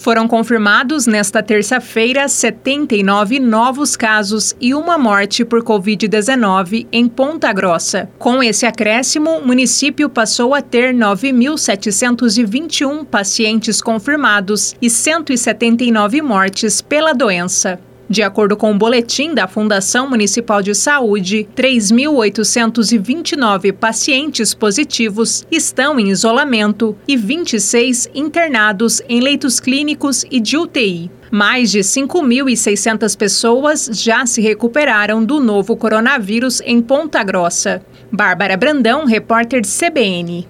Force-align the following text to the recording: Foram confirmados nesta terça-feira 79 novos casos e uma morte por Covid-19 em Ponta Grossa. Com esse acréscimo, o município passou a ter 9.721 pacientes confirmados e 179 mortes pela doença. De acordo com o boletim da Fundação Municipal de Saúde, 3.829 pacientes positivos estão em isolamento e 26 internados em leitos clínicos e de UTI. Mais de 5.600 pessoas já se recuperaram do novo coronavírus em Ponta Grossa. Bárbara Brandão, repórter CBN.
Foram 0.00 0.26
confirmados 0.26 1.06
nesta 1.06 1.40
terça-feira 1.42 2.26
79 2.26 3.38
novos 3.38 3.96
casos 3.96 4.56
e 4.58 4.72
uma 4.72 4.96
morte 4.96 5.44
por 5.44 5.62
Covid-19 5.62 6.86
em 6.90 7.06
Ponta 7.06 7.52
Grossa. 7.52 8.08
Com 8.18 8.42
esse 8.42 8.64
acréscimo, 8.64 9.32
o 9.32 9.46
município 9.46 10.08
passou 10.08 10.54
a 10.54 10.62
ter 10.62 10.94
9.721 10.94 13.04
pacientes 13.04 13.82
confirmados 13.82 14.74
e 14.80 14.88
179 14.88 16.22
mortes 16.22 16.80
pela 16.80 17.12
doença. 17.12 17.78
De 18.10 18.22
acordo 18.24 18.56
com 18.56 18.72
o 18.72 18.76
boletim 18.76 19.32
da 19.34 19.46
Fundação 19.46 20.10
Municipal 20.10 20.60
de 20.60 20.74
Saúde, 20.74 21.48
3.829 21.54 23.72
pacientes 23.72 24.52
positivos 24.52 25.46
estão 25.48 26.00
em 26.00 26.10
isolamento 26.10 26.96
e 27.06 27.16
26 27.16 28.10
internados 28.12 29.00
em 29.08 29.20
leitos 29.20 29.60
clínicos 29.60 30.24
e 30.28 30.40
de 30.40 30.56
UTI. 30.56 31.08
Mais 31.30 31.70
de 31.70 31.78
5.600 31.78 33.16
pessoas 33.16 33.88
já 33.92 34.26
se 34.26 34.40
recuperaram 34.40 35.24
do 35.24 35.38
novo 35.38 35.76
coronavírus 35.76 36.60
em 36.62 36.82
Ponta 36.82 37.22
Grossa. 37.22 37.80
Bárbara 38.10 38.56
Brandão, 38.56 39.04
repórter 39.04 39.62
CBN. 39.62 40.48